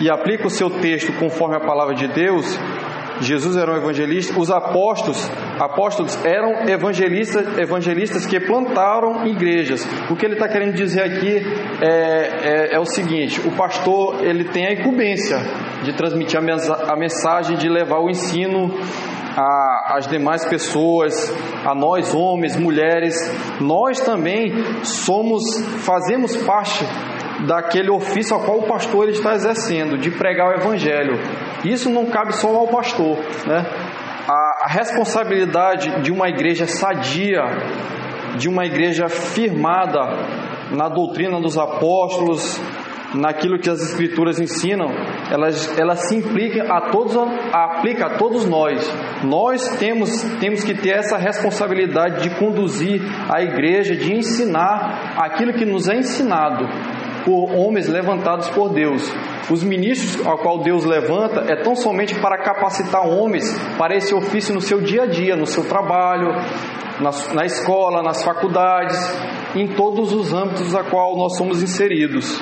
[0.00, 2.58] e aplica o seu texto conforme a palavra de Deus,
[3.20, 9.86] Jesus era um evangelista, os apóstolos, apóstolos eram evangelistas, evangelistas que plantaram igrejas.
[10.10, 11.38] O que ele está querendo dizer aqui
[11.80, 15.38] é, é, é, o seguinte: o pastor ele tem a incumbência
[15.82, 18.70] de transmitir a mensagem, de levar o ensino
[19.36, 21.32] às demais pessoas,
[21.64, 23.14] a nós homens, mulheres.
[23.60, 24.52] Nós também
[24.84, 25.42] somos,
[25.84, 26.84] fazemos parte
[27.46, 31.18] daquele ofício ao qual o pastor está exercendo, de pregar o evangelho.
[31.64, 33.66] Isso não cabe só ao pastor, né?
[34.28, 37.42] A, a responsabilidade de uma igreja sadia,
[38.38, 40.00] de uma igreja firmada
[40.70, 42.58] na doutrina dos apóstolos,
[43.14, 44.90] naquilo que as escrituras ensinam,
[45.30, 47.16] ela, ela se implica a todos,
[47.52, 48.82] aplica a todos nós.
[49.22, 53.00] Nós temos, temos que ter essa responsabilidade de conduzir
[53.32, 56.66] a igreja, de ensinar aquilo que nos é ensinado
[57.24, 59.02] por homens levantados por Deus.
[59.50, 63.44] Os ministros ao qual Deus levanta é tão somente para capacitar homens
[63.78, 66.28] para esse ofício no seu dia a dia, no seu trabalho,
[67.00, 68.98] na, na escola, nas faculdades,
[69.54, 72.40] em todos os âmbitos a qual nós somos inseridos.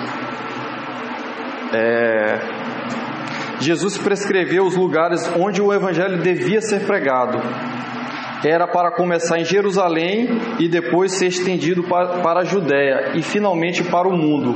[1.72, 2.38] É...
[3.60, 7.40] Jesus prescreveu os lugares onde o evangelho devia ser pregado
[8.44, 10.28] era para começar em Jerusalém
[10.58, 14.54] e depois ser estendido para a Judéia e finalmente para o mundo.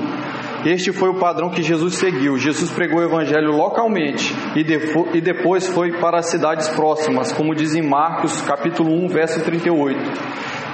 [0.64, 2.36] Este foi o padrão que Jesus seguiu.
[2.36, 7.82] Jesus pregou o evangelho localmente e, depois foi para as cidades próximas, como diz em
[7.82, 9.96] Marcos capítulo 1, verso 38.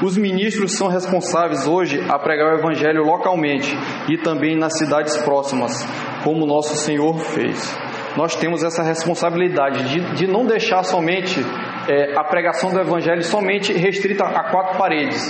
[0.02, 3.76] Os ministros são responsáveis hoje a pregar o evangelho localmente
[4.08, 5.86] e também nas cidades próximas,
[6.24, 7.78] como nosso Senhor fez.
[8.16, 11.40] Nós temos essa responsabilidade de, de não deixar somente
[11.88, 15.20] é, a pregação do Evangelho somente restrita a quatro paredes,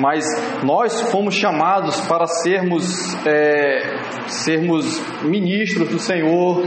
[0.00, 0.24] mas
[0.62, 3.82] nós fomos chamados para sermos, é,
[4.26, 6.62] sermos ministros do Senhor,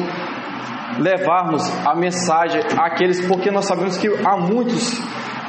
[0.99, 4.99] levarmos a mensagem àqueles, porque nós sabemos que há muitos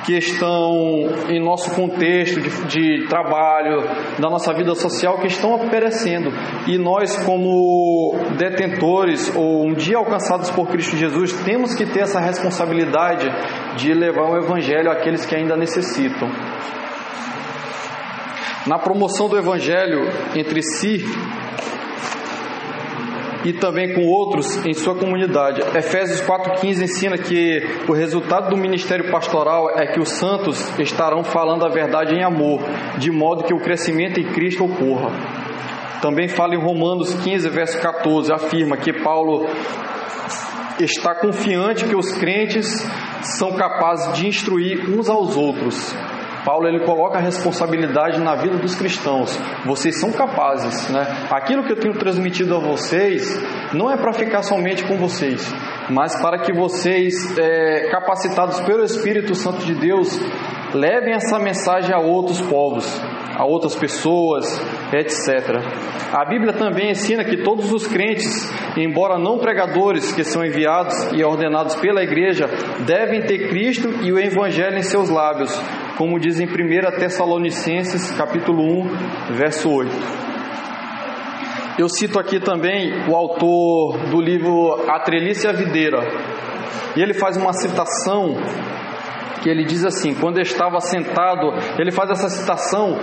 [0.04, 3.82] que estão em nosso contexto de, de, trabalho,
[4.18, 6.30] da nossa vida social, que estão perecendo.
[6.66, 12.20] E nós, como detentores ou um dia alcançados por Cristo Jesus, temos que ter essa
[12.20, 13.28] responsabilidade
[13.76, 16.28] de levar o Evangelho àqueles que ainda necessitam.
[18.66, 21.04] Na promoção do Evangelho entre si,
[23.44, 25.61] e também com outros em sua comunidade.
[25.76, 31.64] Efésios 4,15 ensina que o resultado do ministério pastoral é que os santos estarão falando
[31.64, 32.61] a verdade em amor,
[32.98, 35.11] de modo que o crescimento em Cristo ocorra.
[36.00, 39.46] Também fala em Romanos 15, verso 14, afirma que Paulo
[40.81, 42.66] está confiante que os crentes
[43.38, 45.94] são capazes de instruir uns aos outros
[46.44, 49.38] Paulo ele coloca a responsabilidade na vida dos cristãos.
[49.64, 51.07] Vocês são capazes, né?
[51.31, 53.40] Aquilo que eu tenho transmitido a vocês
[53.72, 55.52] não é para ficar somente com vocês,
[55.88, 60.18] mas para que vocês, é, capacitados pelo Espírito Santo de Deus,
[60.74, 63.00] levem essa mensagem a outros povos,
[63.37, 64.46] a outras pessoas,
[64.92, 65.61] etc.
[66.12, 71.22] A Bíblia também ensina que todos os crentes, embora não pregadores que são enviados e
[71.22, 72.46] ordenados pela igreja,
[72.87, 75.52] devem ter Cristo e o Evangelho em seus lábios,
[75.96, 79.90] como diz em 1 Tessalonicenses, capítulo 1, verso 8.
[81.78, 86.00] Eu cito aqui também o autor do livro A Trelice e a Videira.
[86.96, 88.37] E ele faz uma citação
[89.42, 92.98] que ele diz assim: quando estava sentado, ele faz essa citação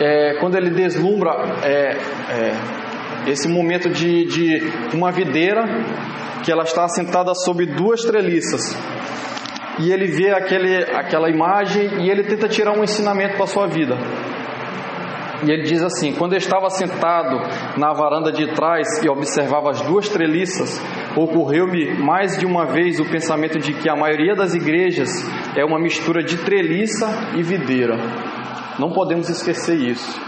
[0.00, 1.30] é, quando ele deslumbra
[1.62, 1.96] é,
[2.30, 5.64] é, esse momento de, de uma videira
[6.44, 8.76] que ela está sentada sobre duas treliças
[9.78, 13.66] e ele vê aquele, aquela imagem e ele tenta tirar um ensinamento para a sua
[13.66, 13.96] vida.
[15.46, 17.36] E ele diz assim: Quando eu estava sentado
[17.76, 20.80] na varanda de trás e observava as duas treliças,
[21.16, 25.10] ocorreu-me mais de uma vez o pensamento de que a maioria das igrejas
[25.56, 27.06] é uma mistura de treliça
[27.36, 27.96] e videira.
[28.78, 30.20] Não podemos esquecer isso.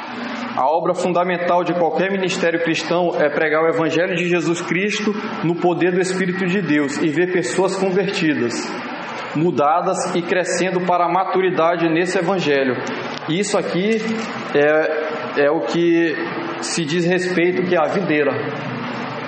[0.57, 5.55] A obra fundamental de qualquer ministério cristão é pregar o Evangelho de Jesus Cristo no
[5.57, 8.55] poder do Espírito de Deus e ver pessoas convertidas
[9.37, 12.77] mudadas e crescendo para a maturidade nesse Evangelho.
[13.29, 13.99] Isso aqui
[14.55, 16.15] é, é o que
[16.61, 18.33] se diz respeito que é a videira.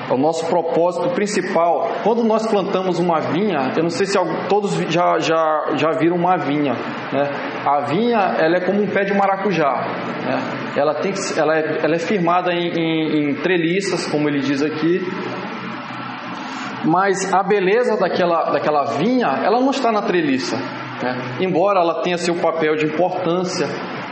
[0.09, 1.98] É o nosso propósito principal.
[2.02, 6.38] Quando nós plantamos uma vinha, eu não sei se todos já, já, já viram uma
[6.38, 6.72] vinha.
[7.12, 7.30] Né?
[7.66, 9.86] A vinha ela é como um pé de maracujá.
[10.24, 10.40] Né?
[10.76, 15.02] Ela, tem, ela, é, ela é firmada em, em, em treliças, como ele diz aqui,
[16.84, 20.56] mas a beleza daquela, daquela vinha, ela não está na treliça.
[20.56, 21.36] Né?
[21.40, 23.66] Embora ela tenha seu papel de importância,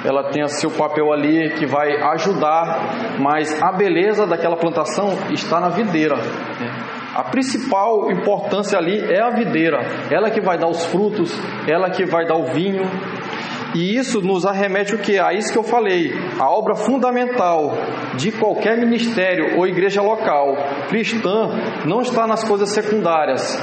[0.04, 5.68] ela tenha seu papel ali que vai ajudar, mas a beleza daquela plantação está na
[5.68, 6.16] videira.
[6.16, 6.96] Né?
[7.14, 9.78] A principal importância ali é a videira,
[10.10, 11.32] ela que vai dar os frutos,
[11.66, 12.82] ela que vai dar o vinho.
[13.77, 15.18] E isso nos arremete o que?
[15.18, 16.11] A isso que eu falei,
[16.41, 17.77] a obra fundamental
[18.14, 20.57] de qualquer ministério ou igreja local
[20.89, 21.51] cristã
[21.85, 23.61] não está nas coisas secundárias,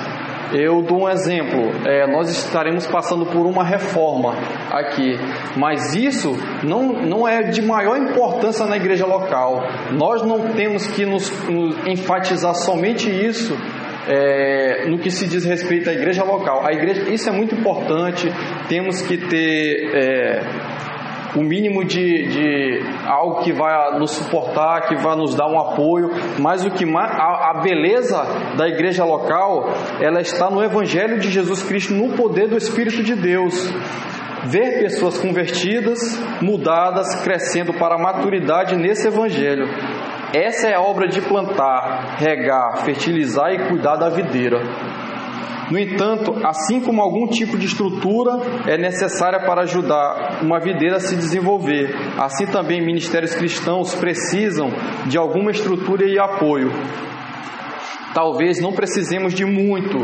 [0.53, 1.71] eu dou um exemplo.
[1.83, 4.35] É, nós estaremos passando por uma reforma
[4.71, 5.17] aqui,
[5.57, 9.63] mas isso não, não é de maior importância na igreja local.
[9.93, 13.57] Nós não temos que nos, nos enfatizar somente isso
[14.07, 16.65] é, no que se diz respeito à igreja local.
[16.65, 18.27] A igreja, isso é muito importante.
[18.67, 20.41] Temos que ter é,
[21.35, 26.11] o mínimo de, de algo que vai nos suportar, que vai nos dar um apoio,
[26.39, 28.23] mas o que a, a beleza
[28.55, 33.15] da igreja local, ela está no Evangelho de Jesus Cristo, no poder do Espírito de
[33.15, 33.71] Deus
[34.45, 35.99] ver pessoas convertidas,
[36.41, 39.67] mudadas, crescendo para a maturidade nesse Evangelho.
[40.33, 44.59] Essa é a obra de plantar, regar, fertilizar e cuidar da videira.
[45.69, 50.99] No entanto, assim como algum tipo de estrutura é necessária para ajudar uma videira a
[50.99, 54.71] se desenvolver, assim também ministérios cristãos precisam
[55.05, 56.71] de alguma estrutura e apoio.
[58.13, 59.99] Talvez não precisemos de muito.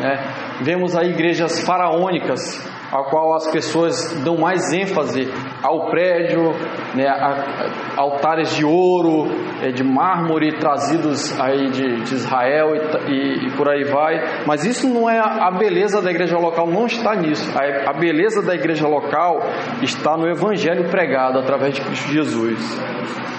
[0.00, 0.18] Né?
[0.60, 5.30] Vemos aí igrejas faraônicas a qual as pessoas dão mais ênfase
[5.62, 6.52] ao prédio,
[6.94, 9.28] né, a, altares de ouro,
[9.62, 14.44] é, de mármore trazidos aí de, de Israel e, e, e, por aí vai.
[14.46, 17.50] Mas isso não é a, a beleza da igreja local, não está nisso.
[17.58, 19.40] A, a beleza da igreja local
[19.82, 23.37] está no evangelho pregado através de Cristo Jesus.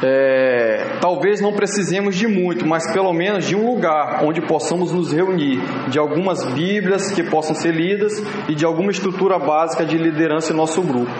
[0.00, 5.12] É, talvez não precisemos de muito, mas pelo menos de um lugar onde possamos nos
[5.12, 8.12] reunir, de algumas Bíblias que possam ser lidas
[8.48, 11.10] e de alguma estrutura básica de liderança em nosso grupo.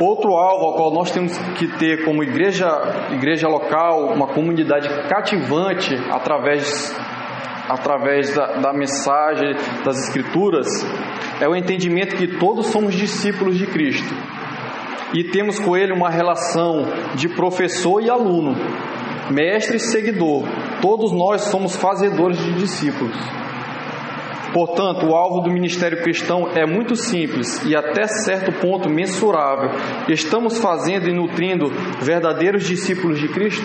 [0.00, 2.68] Outro alvo ao qual nós temos que ter como igreja,
[3.12, 6.96] igreja local, uma comunidade cativante através,
[7.68, 10.66] através da, da mensagem das Escrituras,
[11.38, 14.12] é o entendimento que todos somos discípulos de Cristo
[15.14, 18.54] e temos com ele uma relação de professor e aluno,
[19.30, 20.44] mestre e seguidor.
[20.80, 23.16] Todos nós somos fazedores de discípulos.
[24.52, 29.70] Portanto, o alvo do ministério cristão é muito simples e até certo ponto mensurável.
[30.08, 33.64] Estamos fazendo e nutrindo verdadeiros discípulos de Cristo?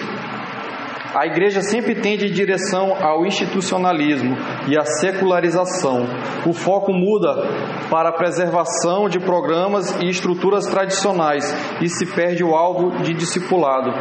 [1.18, 4.38] A igreja sempre tende em direção ao institucionalismo
[4.68, 6.06] e à secularização.
[6.46, 7.44] O foco muda
[7.90, 11.44] para a preservação de programas e estruturas tradicionais
[11.82, 13.92] e se perde o alvo de discipulado.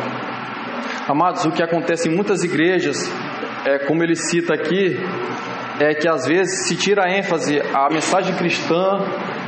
[1.09, 3.11] Amados, o que acontece em muitas igrejas,
[3.65, 4.99] é, como ele cita aqui,
[5.81, 8.99] é que às vezes se tira a ênfase à mensagem cristã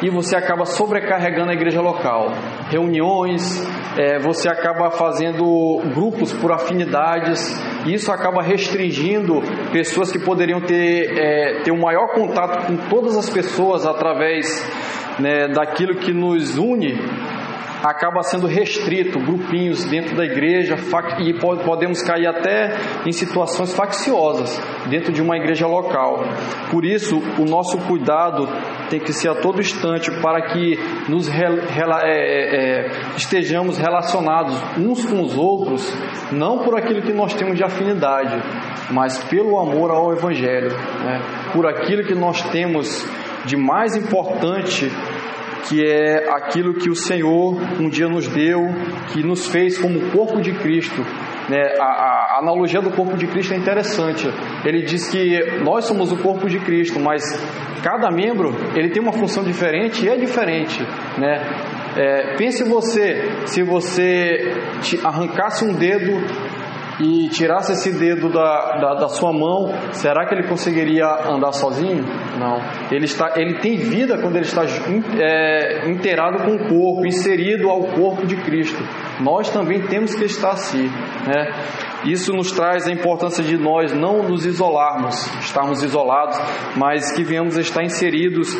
[0.02, 2.32] e você acaba sobrecarregando a igreja local.
[2.70, 3.62] Reuniões,
[3.98, 7.52] é, você acaba fazendo grupos por afinidades,
[7.84, 9.42] e isso acaba restringindo
[9.72, 14.46] pessoas que poderiam ter, é, ter um maior contato com todas as pessoas através
[15.18, 16.96] né, daquilo que nos une
[17.82, 20.76] acaba sendo restrito, grupinhos dentro da igreja,
[21.20, 22.76] e podemos cair até
[23.06, 26.24] em situações facciosas dentro de uma igreja local.
[26.70, 28.48] Por isso, o nosso cuidado
[28.88, 35.04] tem que ser a todo instante para que nos é, é, é, estejamos relacionados uns
[35.04, 35.92] com os outros,
[36.32, 38.36] não por aquilo que nós temos de afinidade,
[38.90, 41.20] mas pelo amor ao Evangelho, né?
[41.52, 43.06] por aquilo que nós temos
[43.44, 44.90] de mais importante
[45.64, 48.60] que é aquilo que o Senhor um dia nos deu,
[49.12, 51.02] que nos fez como corpo de Cristo.
[51.48, 51.62] Né?
[51.80, 54.28] A, a, analogia do corpo de Cristo é interessante.
[54.64, 57.22] Ele diz que nós somos o corpo de Cristo, mas
[57.82, 60.80] cada membro ele tem uma função diferente e é diferente.
[61.18, 61.40] Né?
[61.96, 64.52] É, pense você, se você
[65.02, 66.12] arrancasse um dedo
[67.00, 72.04] e tirasse esse dedo da, da, da, sua mão, será que ele conseguiria andar sozinho?
[72.38, 72.60] Não.
[72.90, 77.82] Ele, está, ele tem vida quando ele está é, inteirado com o corpo, inserido ao
[77.84, 78.82] corpo de Cristo.
[79.20, 80.88] Nós também temos que estar assim.
[81.26, 81.52] Né?
[82.04, 86.38] Isso nos traz a importância de nós não nos isolarmos, estarmos isolados,
[86.76, 88.56] mas que venhamos estar inseridos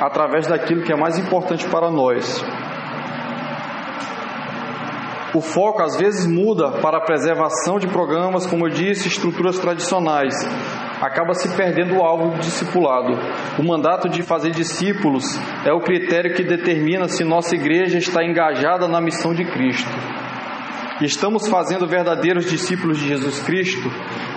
[0.00, 2.42] através daquilo que é mais importante para nós.
[5.34, 10.34] O foco às vezes muda para a preservação de programas, como eu disse, estruturas tradicionais.
[11.00, 13.18] Acaba se perdendo o alvo do discipulado.
[13.58, 15.24] O mandato de fazer discípulos
[15.64, 19.90] é o critério que determina se nossa igreja está engajada na missão de Cristo.
[21.00, 23.90] Estamos fazendo verdadeiros discípulos de Jesus Cristo?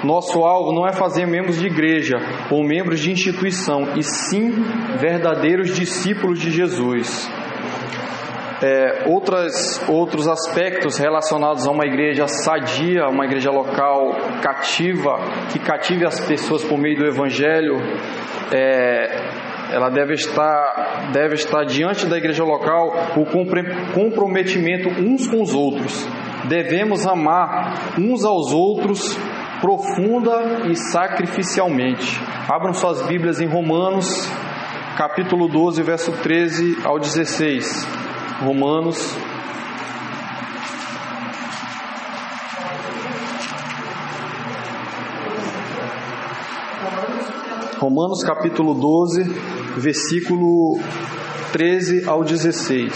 [0.04, 2.18] Nosso alvo não é fazer membros de igreja
[2.50, 4.52] ou membros de instituição, e sim
[4.98, 7.30] verdadeiros discípulos de Jesus.
[8.62, 15.18] É, outras, outros aspectos relacionados a uma igreja sadia, uma igreja local cativa,
[15.52, 17.76] que cative as pessoas por meio do Evangelho,
[18.52, 23.26] é, ela deve estar, deve estar diante da igreja local o
[23.94, 26.08] comprometimento uns com os outros.
[26.48, 29.18] Devemos amar uns aos outros
[29.60, 32.22] profunda e sacrificialmente.
[32.48, 34.30] Abram suas Bíblias em Romanos,
[34.96, 38.05] capítulo 12, verso 13 ao 16.
[38.42, 39.16] Romanos
[47.78, 49.24] Romanos capítulo 12,
[49.78, 50.80] versículo
[51.52, 52.92] 13 ao 16.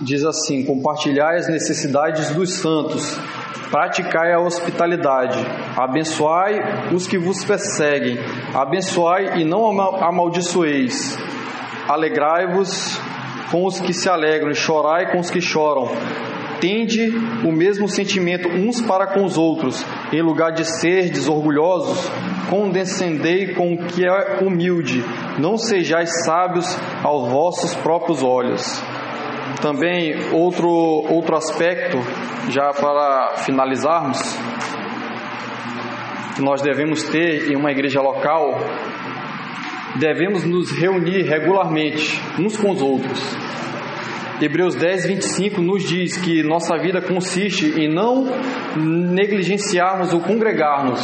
[0.00, 3.16] Diz assim: Compartilhai as necessidades dos santos,
[3.74, 5.44] praticai a hospitalidade,
[5.76, 8.16] abençoai os que vos perseguem,
[8.54, 11.18] abençoai e não amaldiçoeis,
[11.88, 12.96] alegrai-vos
[13.50, 15.88] com os que se alegram e chorai com os que choram.
[16.60, 17.08] Tende
[17.44, 22.08] o mesmo sentimento uns para com os outros, em lugar de serdes orgulhosos,
[22.48, 25.02] condescendei com o que é humilde,
[25.36, 28.80] não sejais sábios aos vossos próprios olhos.
[29.64, 31.96] Também outro, outro aspecto,
[32.50, 34.20] já para finalizarmos,
[36.36, 38.60] que nós devemos ter em uma igreja local
[39.96, 43.18] devemos nos reunir regularmente uns com os outros.
[44.38, 48.26] Hebreus 10, 25 nos diz que nossa vida consiste em não
[48.76, 51.00] negligenciarmos ou congregarmos,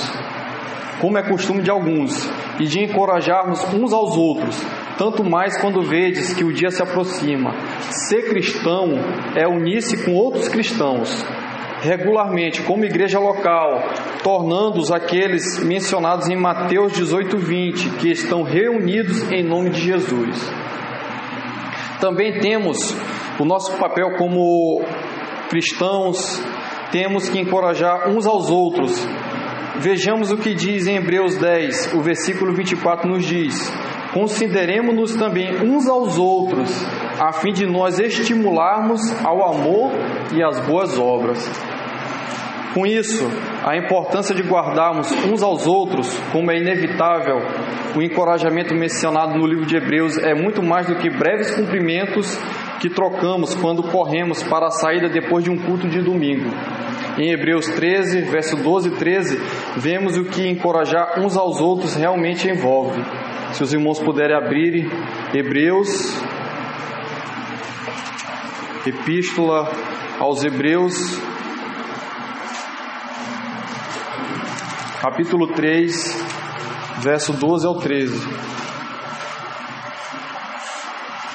[1.01, 4.63] como é costume de alguns, e de encorajarmos uns aos outros,
[5.01, 7.55] tanto mais quando vedes que o dia se aproxima.
[8.07, 8.99] Ser cristão
[9.35, 11.25] é unir-se com outros cristãos,
[11.81, 13.83] regularmente como igreja local,
[14.23, 20.37] tornando-os aqueles mencionados em Mateus 18, 20, que estão reunidos em nome de Jesus.
[21.99, 22.95] Também temos
[23.39, 24.83] o nosso papel como
[25.49, 26.43] cristãos,
[26.93, 29.03] temos que encorajar uns aos outros.
[29.79, 33.73] Vejamos o que diz em Hebreus 10, o versículo 24 nos diz:
[34.13, 36.71] Consideremos-nos também uns aos outros,
[37.19, 39.93] a fim de nós estimularmos ao amor
[40.33, 41.49] e às boas obras.
[42.75, 43.29] Com isso,
[43.65, 47.39] a importância de guardarmos uns aos outros, como é inevitável,
[47.97, 52.39] o encorajamento mencionado no livro de Hebreus é muito mais do que breves cumprimentos
[52.81, 56.49] que trocamos quando corremos para a saída depois de um culto de domingo.
[57.19, 59.37] Em Hebreus 13, verso 12 e 13,
[59.77, 63.03] vemos o que encorajar uns aos outros realmente envolve.
[63.53, 64.91] Se os irmãos puderem abrir
[65.35, 65.89] Hebreus,
[68.87, 69.71] Epístola
[70.19, 70.95] aos Hebreus,
[75.01, 76.25] capítulo 3,
[77.01, 78.29] verso 12 ao 13.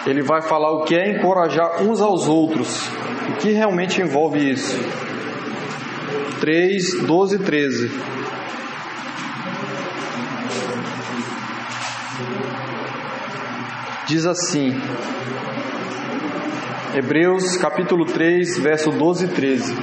[0.08, 2.88] Ele vai falar o que é encorajar uns aos outros,
[3.30, 4.78] o que realmente envolve isso.
[6.40, 7.92] 3, 12 e 13.
[14.08, 14.80] Diz assim,
[16.96, 19.76] Hebreus capítulo 3, verso 12 e 13.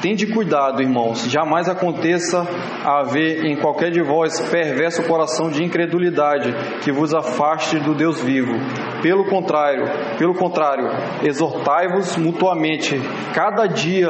[0.00, 2.42] Tende cuidado, irmãos, jamais aconteça
[2.82, 8.54] haver em qualquer de vós perverso coração de incredulidade que vos afaste do Deus vivo.
[9.02, 9.84] Pelo contrário,
[10.16, 10.88] pelo contrário,
[11.22, 12.98] exortai-vos mutuamente
[13.34, 14.08] cada dia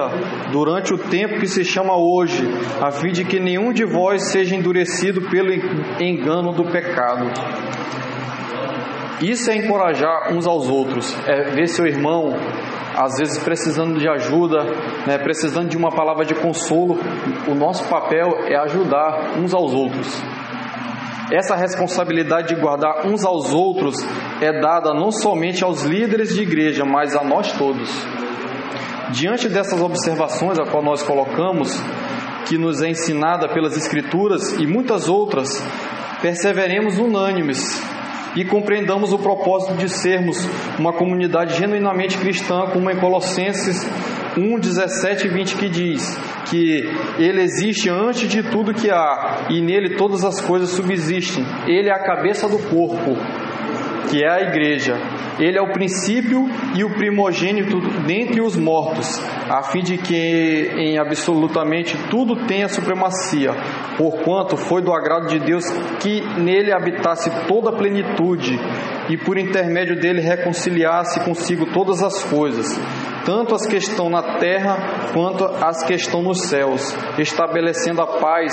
[0.52, 2.48] durante o tempo que se chama hoje,
[2.80, 5.52] a fim de que nenhum de vós seja endurecido pelo
[6.00, 7.32] engano do pecado.
[9.22, 12.34] Isso é encorajar uns aos outros, é ver seu irmão
[12.96, 14.64] às vezes precisando de ajuda,
[15.06, 16.98] né, precisando de uma palavra de consolo,
[17.46, 20.22] o nosso papel é ajudar uns aos outros.
[21.32, 23.96] Essa responsabilidade de guardar uns aos outros
[24.40, 27.88] é dada não somente aos líderes de igreja, mas a nós todos.
[29.10, 31.72] Diante dessas observações a qual nós colocamos,
[32.46, 35.64] que nos é ensinada pelas Escrituras e muitas outras,
[36.20, 37.80] perseveremos unânimes
[38.36, 43.88] e compreendamos o propósito de sermos uma comunidade genuinamente cristã, como em Colossenses
[44.36, 46.18] 1, 17 e 20 que diz
[46.48, 51.44] que Ele existe antes de tudo que há e nele todas as coisas subsistem.
[51.66, 53.16] Ele é a cabeça do corpo,
[54.08, 54.96] que é a igreja.
[55.38, 60.98] Ele é o princípio e o primogênito dentre os mortos, a fim de que em
[60.98, 63.52] absolutamente tudo tenha supremacia,
[63.96, 65.64] porquanto foi do agrado de Deus
[66.00, 68.58] que nele habitasse toda a plenitude
[69.08, 72.78] e por intermédio dele reconciliasse consigo todas as coisas,
[73.24, 78.52] tanto as que estão na terra quanto as que estão nos céus, estabelecendo a paz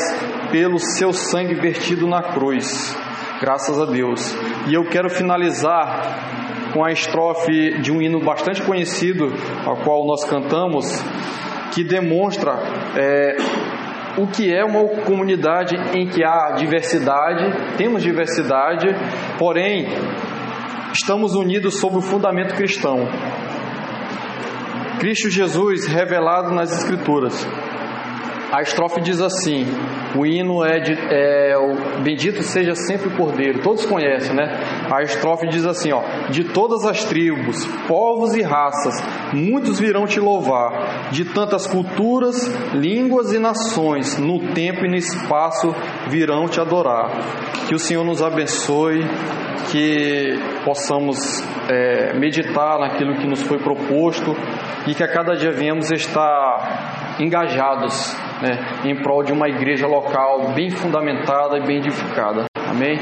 [0.52, 2.96] pelo seu sangue vertido na cruz.
[3.40, 4.36] Graças a Deus.
[4.68, 9.32] E eu quero finalizar com a estrofe de um hino bastante conhecido,
[9.64, 10.86] ao qual nós cantamos,
[11.72, 12.54] que demonstra
[12.96, 13.38] é,
[14.18, 18.88] o que é uma comunidade em que há diversidade, temos diversidade,
[19.38, 19.88] porém
[20.92, 23.08] estamos unidos sob o fundamento cristão.
[25.00, 27.48] Cristo Jesus revelado nas Escrituras.
[28.52, 29.68] A estrofe diz assim:
[30.16, 33.62] o hino é, de, é o Bendito seja sempre o Cordeiro.
[33.62, 34.60] Todos conhecem, né?
[34.92, 38.96] A estrofe diz assim: ó, de todas as tribos, povos e raças,
[39.34, 41.10] muitos virão te louvar.
[41.12, 45.74] De tantas culturas, línguas e nações, no tempo e no espaço
[46.08, 47.12] virão te adorar.
[47.68, 49.02] Que o Senhor nos abençoe,
[49.72, 54.36] que possamos é, meditar naquilo que nos foi proposto
[54.88, 60.54] e que a cada dia venhamos estar engajados né, em prol de uma igreja local
[60.54, 62.46] bem fundamentada e bem edificada.
[62.56, 62.98] Amém?